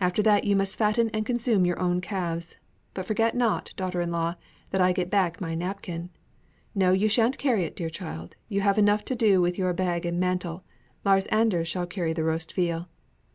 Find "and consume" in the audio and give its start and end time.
1.10-1.66